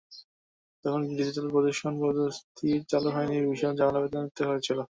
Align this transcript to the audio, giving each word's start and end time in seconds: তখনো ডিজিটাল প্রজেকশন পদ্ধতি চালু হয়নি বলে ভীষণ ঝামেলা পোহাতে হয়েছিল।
তখনো 0.85 1.03
ডিজিটাল 1.11 1.47
প্রজেকশন 1.53 1.93
পদ্ধতি 2.01 2.69
চালু 2.91 3.09
হয়নি 3.15 3.35
বলে 3.35 3.49
ভীষণ 3.49 3.73
ঝামেলা 3.79 3.99
পোহাতে 4.03 4.41
হয়েছিল। 4.49 4.77